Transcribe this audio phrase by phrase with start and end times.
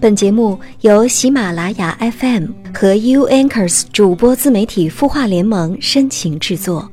[0.00, 6.90] 本节目由喜马拉雅 FM 和 U Anchors 主播自媒体孵化联盟深情制作。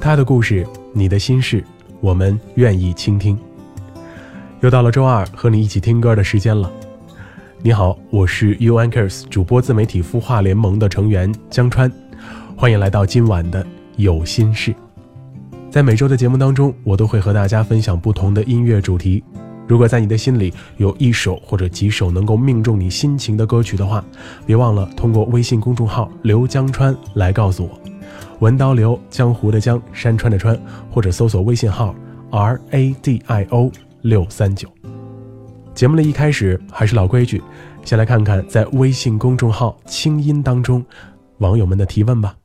[0.00, 1.62] 他的故事，你的心事，
[2.00, 3.38] 我们愿意倾听。
[4.60, 6.72] 又到了周二和你一起听歌的时间了。
[7.62, 11.92] 你好，我是 U Anchors 主播自媒体孵化联盟的成员江川。
[12.56, 13.66] 欢迎来到今晚的
[13.96, 14.72] 有心事，
[15.68, 19.22] 在每周的节目当中，我都会和大家分享不同的音乐主题。
[19.66, 24.04] 如果在你的心里有一首或者几首能够命中你心情的歌曲的话，
[24.46, 27.80] 别忘了通过微信公众号“刘江川”来告诉我，
[28.40, 30.56] 文刀刘江湖的江，山川的川，
[30.90, 31.94] 或者搜索微信号
[32.30, 33.70] “r a d i o
[34.02, 34.68] 六三九”。
[35.74, 37.42] 节目的一开始还是老规矩，
[37.82, 40.84] 先来看看在微信公众号“清音”当中
[41.38, 42.36] 网友们的提问吧。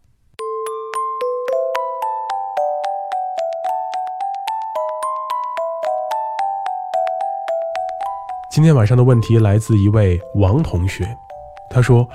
[8.58, 11.08] 今天晚上的问题来自一位王同学，
[11.69, 12.08] 他说：“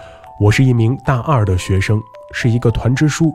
[0.43, 3.33] 我是一名大二的学生，是一个团支书，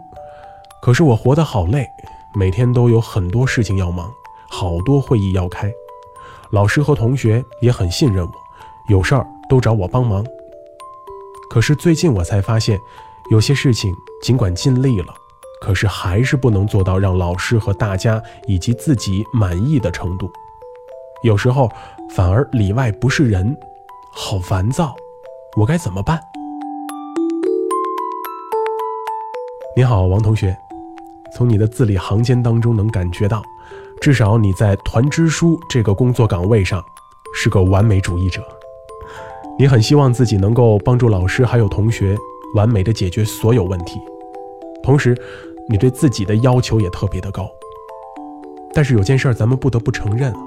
[0.81, 1.87] 可是我活得好累，
[2.35, 4.11] 每天都有很多事情要忙，
[4.49, 5.71] 好多会议要开，
[6.51, 8.33] 老师和同学也很信任我，
[8.89, 10.21] 有事儿都找我帮忙。
[11.49, 12.77] 可是最近我才发现，
[13.31, 15.13] 有些事情尽管尽力了，
[15.61, 20.29] 可是还是不能做到让老师和大家以及自己满意的程度。”
[21.21, 21.69] 有时候
[22.11, 23.55] 反而里外不是人，
[24.13, 24.95] 好烦躁，
[25.57, 26.19] 我该怎么办？
[29.75, 30.55] 你好，王同学，
[31.35, 33.41] 从你的字里行间当中能感觉到，
[33.99, 36.83] 至少你在团支书这个工作岗位上
[37.33, 38.43] 是个完美主义者，
[39.57, 42.15] 你很希望自己能够帮助老师还有同学
[42.55, 43.99] 完美的解决所有问题，
[44.83, 45.17] 同时
[45.67, 47.47] 你对自己的要求也特别的高。
[48.73, 50.39] 但是有件事咱们不得不承认了。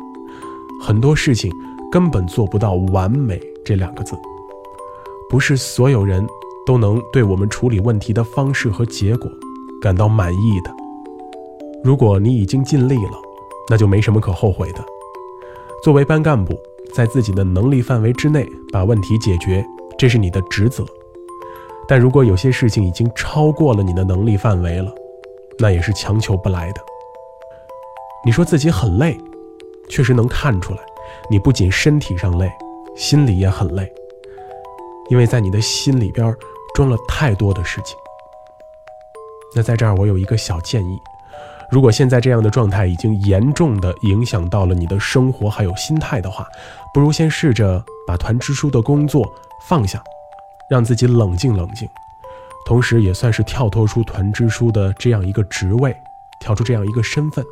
[0.81, 1.53] 很多事情
[1.93, 4.17] 根本做不到完美这两个字，
[5.29, 6.27] 不是所有人
[6.67, 9.31] 都能对我们处理问题的方式和结果
[9.83, 10.75] 感到满意的。
[11.85, 13.13] 如果你已经尽力了，
[13.69, 14.83] 那就没什么可后悔的。
[15.85, 16.59] 作为班干部，
[16.95, 19.65] 在自己的能力范围之内把问题解决，
[19.99, 20.85] 这是你的职责。
[21.87, 24.91] 但如果有些事情已经超过了你的能力范围了，
[25.59, 26.81] 那也是强求不来的。
[28.25, 29.15] 你说自己很累。
[29.91, 30.79] 确实能看出来，
[31.29, 32.51] 你不仅身体上累，
[32.97, 33.87] 心里也很累，
[35.11, 36.35] 因为在你的心里边
[36.75, 37.97] 装了太多的事情。
[39.55, 40.97] 那在这儿，我有一个小建议：
[41.73, 46.47] 如果现在这样的状态已经严重的影响到了你的生活还有心态的话，
[46.95, 49.31] 不如先试着把团支书的工作
[49.69, 50.03] 放下，
[50.71, 51.89] 让自己冷静冷静，
[52.65, 55.93] 同时也算是跳脱出团支书的这样一个职位，
[56.41, 57.45] 跳出这样一个身份。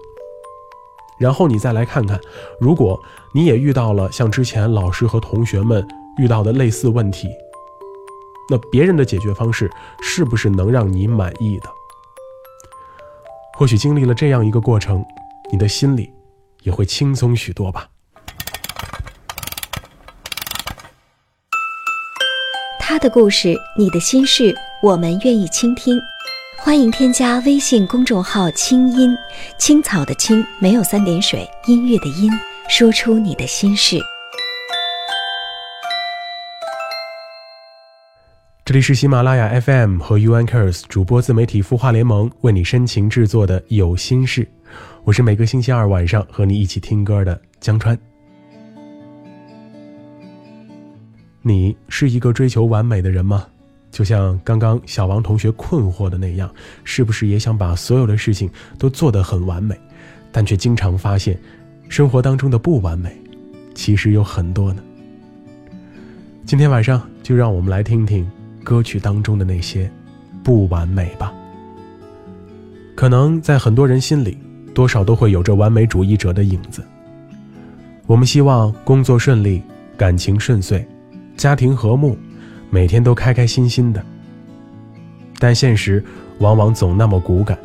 [1.18, 2.18] 然后你再来看看，
[2.60, 2.98] 如果
[3.32, 5.86] 你也遇到了像之前老师和同学们
[6.18, 7.28] 遇到的类似问题，
[8.48, 9.68] 那别人的解决方式
[10.00, 11.68] 是不是能让你满意的？
[13.58, 15.04] 或许经历了这样一个过程，
[15.50, 16.10] 你的心里
[16.62, 17.88] 也会轻松许多吧。
[22.78, 25.98] 他的故事，你的心事，我们愿意倾听。
[26.60, 29.16] 欢迎添加微信公众号“清音
[29.58, 32.28] 青草”的“青”没有三点水，音乐的“音”，
[32.68, 33.96] 说出你的心事。
[38.64, 44.42] 这里是喜马拉雅 FM 和 UNKERS 主播自媒体孵化联盟为你深情制作的《有心事》，
[45.04, 47.96] 我是每个星期二晚上和你一起听歌的江川。
[51.40, 53.46] 你是一个追求完美的人吗？
[53.98, 56.48] 就像刚刚小王同学困惑的那样，
[56.84, 58.48] 是不是也想把所有的事情
[58.78, 59.76] 都做得很完美，
[60.30, 61.36] 但却经常发现，
[61.88, 63.12] 生活当中的不完美，
[63.74, 64.80] 其实有很多呢。
[66.46, 68.24] 今天晚上就让我们来听听
[68.62, 69.90] 歌曲当中的那些
[70.44, 71.34] 不完美吧。
[72.94, 74.38] 可能在很多人心里，
[74.72, 76.84] 多少都会有着完美主义者的影子。
[78.06, 79.60] 我们希望工作顺利，
[79.96, 80.86] 感情顺遂，
[81.36, 82.16] 家庭和睦。
[82.70, 84.04] 每天都开开心心的，
[85.38, 86.04] 但现实
[86.40, 87.58] 往往总那么骨感。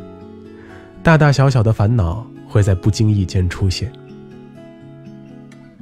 [1.02, 3.92] 大大小小的烦恼会在不经意间出现。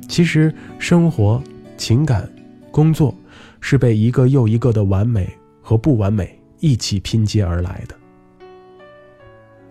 [0.08, 1.40] 其实，生活、
[1.76, 2.28] 情感、
[2.72, 3.14] 工作，
[3.60, 5.30] 是被一个又一个的完美
[5.62, 7.94] 和不完美一起拼接而来的。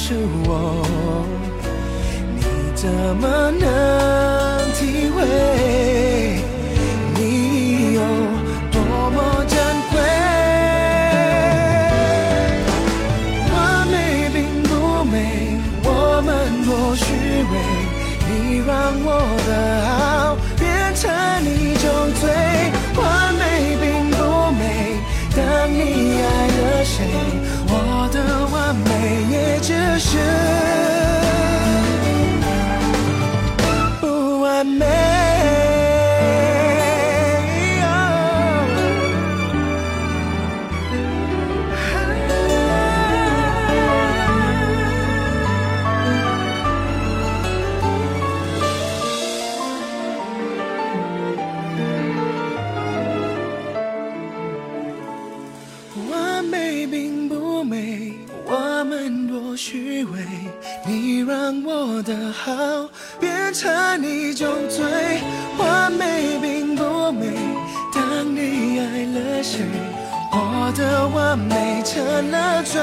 [0.05, 0.85] 是我，
[2.35, 5.62] 你怎么能体会？
[69.53, 69.61] 谁？
[70.33, 72.81] 我的完美成了罪，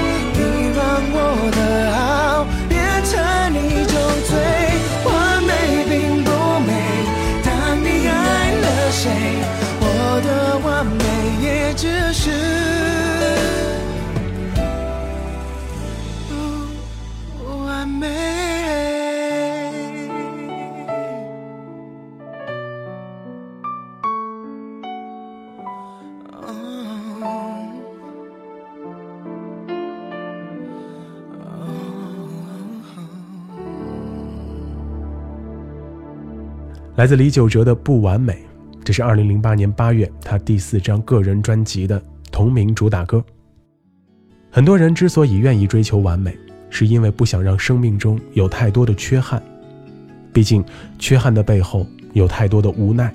[36.97, 38.33] 来自李玖哲的《不完美》，
[38.83, 42.01] 这是二零零八年八月他第四张个人专辑的
[42.31, 43.23] 同名主打歌。
[44.51, 46.37] 很多人之所以愿意追求完美，
[46.69, 49.41] 是因为不想让生命中有太多的缺憾。
[50.33, 50.63] 毕竟，
[50.99, 53.13] 缺憾的背后有太多的无奈，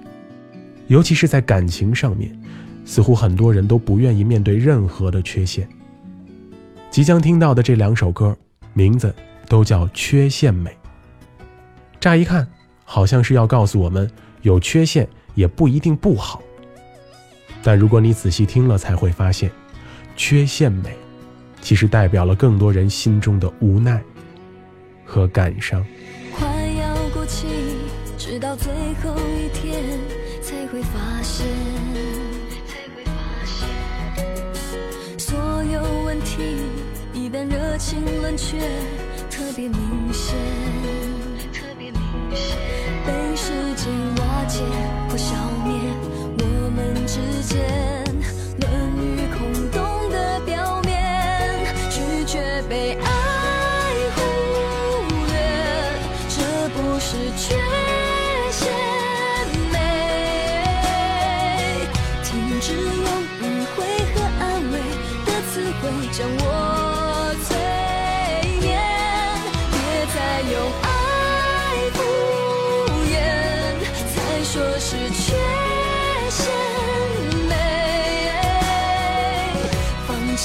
[0.86, 2.30] 尤其是在感情上面，
[2.86, 5.68] 似乎很多人都不愿意面对任何的缺陷。
[6.90, 8.34] 即将听到的这两首歌，
[8.72, 9.14] 名字
[9.50, 10.70] 都叫《缺陷美》。
[12.00, 12.46] 乍一看。
[12.86, 14.08] 好像是要告诉我们
[14.42, 16.40] 有缺陷也不一定不好
[17.62, 19.50] 但如果你仔细听了才会发现
[20.16, 20.96] 缺陷美
[21.60, 24.00] 其实代表了更多人心中的无奈
[25.04, 25.84] 和感伤
[26.38, 26.48] 快
[26.80, 27.46] 要过期
[28.16, 29.98] 直到最后一天
[30.40, 31.44] 才会发现
[32.68, 36.60] 才会发现所有问题
[37.12, 38.60] 一旦热情冷却
[39.28, 39.74] 特别明
[40.12, 41.05] 显
[45.08, 45.34] 或消
[45.64, 45.74] 灭
[46.38, 47.85] 我们之间。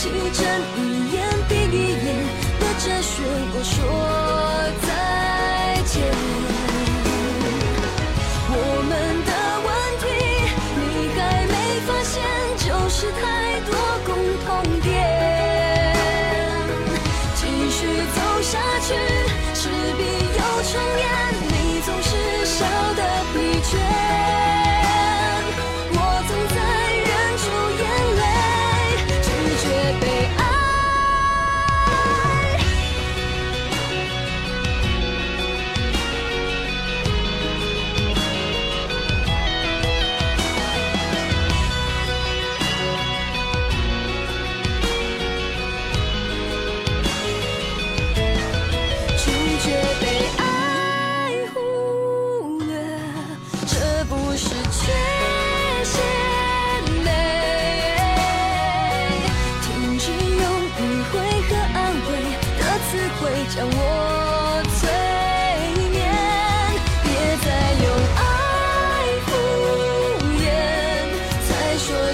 [0.03, 0.50] 骑着。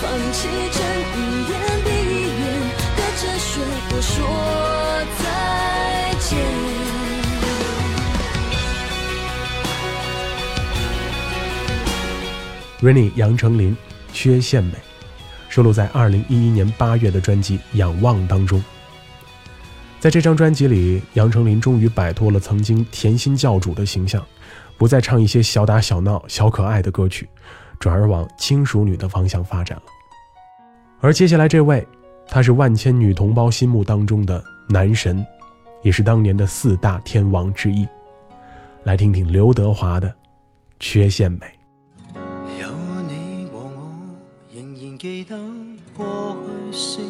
[0.00, 2.60] 放弃睁一眼闭一眼，
[2.96, 3.60] 隔着雪
[3.90, 4.26] 不说
[5.18, 6.40] 再见。
[12.80, 13.76] Rainy，杨丞琳，
[14.14, 14.72] 缺陷美，
[15.50, 18.64] 收录在二零一一年八月的专辑《仰望》当中。
[19.98, 24.24] 在这张专辑里，杨丞琳终于摆脱了曾经甜心教主的形象。
[24.80, 27.28] 不再唱一些小打小闹、小可爱的歌曲，
[27.78, 29.82] 转而往轻熟女的方向发展了。
[31.02, 31.86] 而接下来这位，
[32.26, 35.22] 他是万千女同胞心目当中的男神，
[35.82, 37.86] 也是当年的四大天王之一。
[38.82, 40.08] 来听听刘德华的
[40.80, 41.40] 《缺陷美》。
[42.58, 42.66] 有
[43.06, 43.70] 你我，
[44.54, 45.36] 仍然记得
[45.94, 46.36] 过过，
[46.72, 47.02] 去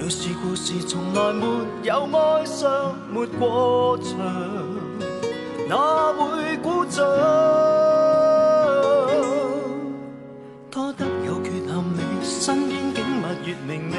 [0.00, 4.69] 要是故事从来没有哀伤，没过长。
[5.70, 7.04] 哪会鼓掌？
[10.68, 13.96] 多得有缺陷美，身边景物越明媚，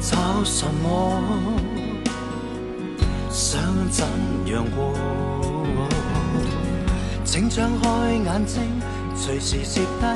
[0.00, 1.22] 找什么？
[3.30, 4.06] 想怎
[4.46, 4.94] 样过？
[7.22, 8.62] 请张开眼睛，
[9.14, 10.06] 随时摄低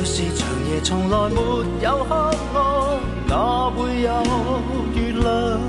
[0.04, 1.40] 若是长夜从来没
[1.84, 4.10] 有渴望，哪会有
[4.96, 5.62] 月亮？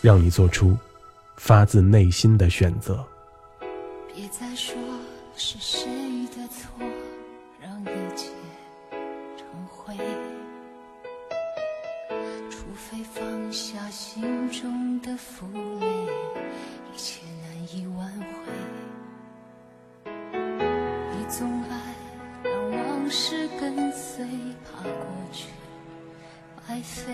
[0.04, 0.78] 让你做出。
[1.38, 3.04] 发自内心的选择
[4.14, 4.76] 别再说
[5.36, 5.88] 是谁
[6.36, 6.72] 的错
[7.60, 8.30] 让一切
[9.38, 9.96] 成灰
[12.50, 14.22] 除非放下心
[14.52, 15.48] 中的负
[15.80, 15.86] 累
[16.94, 18.54] 一切难以挽回
[20.14, 21.96] 你总爱
[22.44, 24.24] 让往事跟随
[24.66, 25.48] 怕过去
[26.68, 27.14] 白费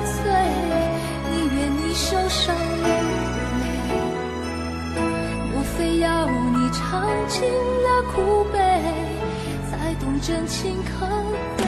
[6.91, 8.59] 尝尽了苦悲，
[9.71, 11.07] 才懂真情可
[11.55, 11.65] 贵。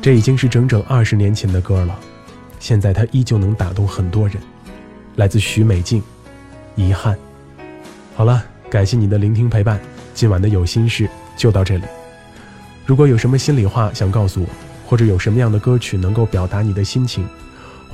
[0.00, 2.00] 这已经是整整二十年前的歌了，
[2.58, 4.38] 现在它依旧能打动很多人。
[5.16, 6.00] 来自许美静，
[6.76, 7.14] 《遗憾》。
[8.14, 9.78] 好了，感谢你的聆听陪伴，
[10.14, 11.84] 今晚的有心事就到这里。
[12.86, 14.48] 如果有什么心里话想告诉我，
[14.86, 17.28] 或者有什么样的歌曲能够表达你的心情？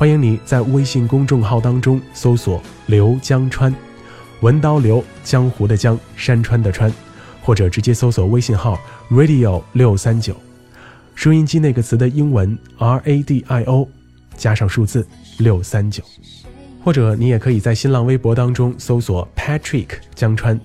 [0.03, 3.73] 欢迎你在微信公众号当中搜索“刘江川”，
[4.43, 6.93] 文刀刘江湖的江山川的川，
[7.41, 8.77] 或者直接搜索微信号
[9.13, 10.35] “radio 六三九”，
[11.15, 13.87] 收音机那个词的英文 “radio”，
[14.37, 15.07] 加上数字
[15.39, 16.03] 六三九，
[16.83, 20.61] 或者你也可以在新浪微博当中搜索 “Patrick 江川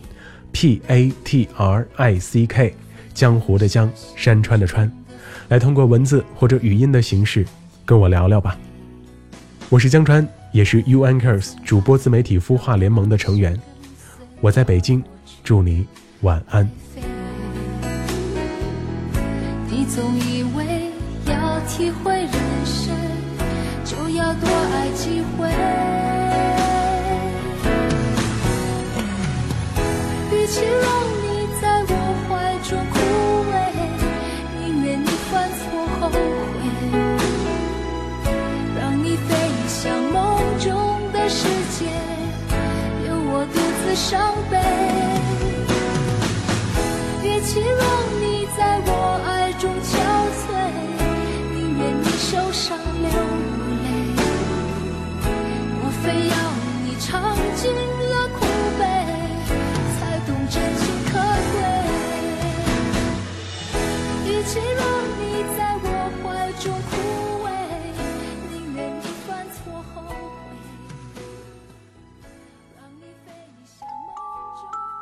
[0.51, 2.73] ”，P A T R I C K
[3.13, 4.91] 江湖的江山川的川，
[5.49, 7.45] 来通过文字或者语音的形式
[7.85, 8.57] 跟我聊聊吧。
[9.69, 13.59] 我是江川，也是 UNKERS 主播自媒体孵化联盟的成员。
[14.39, 15.03] 我在北京，
[15.43, 15.85] 祝你
[16.21, 16.67] 晚安。